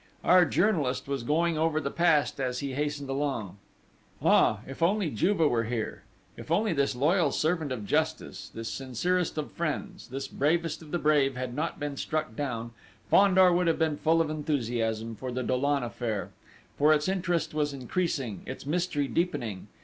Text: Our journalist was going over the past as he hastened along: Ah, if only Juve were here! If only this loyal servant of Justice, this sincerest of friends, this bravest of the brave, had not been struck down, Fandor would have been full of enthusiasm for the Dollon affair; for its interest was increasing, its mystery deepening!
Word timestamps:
Our 0.23 0.45
journalist 0.45 1.07
was 1.07 1.21
going 1.21 1.59
over 1.59 1.79
the 1.79 1.91
past 1.91 2.39
as 2.39 2.57
he 2.57 2.73
hastened 2.73 3.07
along: 3.07 3.59
Ah, 4.19 4.61
if 4.65 4.81
only 4.81 5.11
Juve 5.11 5.37
were 5.37 5.65
here! 5.65 6.05
If 6.35 6.49
only 6.49 6.73
this 6.73 6.95
loyal 6.95 7.31
servant 7.31 7.71
of 7.71 7.85
Justice, 7.85 8.49
this 8.51 8.67
sincerest 8.67 9.37
of 9.37 9.51
friends, 9.51 10.07
this 10.07 10.27
bravest 10.27 10.81
of 10.81 10.89
the 10.89 10.97
brave, 10.97 11.35
had 11.35 11.53
not 11.53 11.79
been 11.79 11.97
struck 11.97 12.35
down, 12.35 12.71
Fandor 13.11 13.53
would 13.53 13.67
have 13.67 13.77
been 13.77 13.97
full 13.97 14.21
of 14.21 14.31
enthusiasm 14.31 15.15
for 15.15 15.31
the 15.31 15.43
Dollon 15.43 15.83
affair; 15.83 16.31
for 16.79 16.91
its 16.95 17.07
interest 17.07 17.53
was 17.53 17.71
increasing, 17.71 18.41
its 18.47 18.65
mystery 18.65 19.07
deepening! 19.07 19.67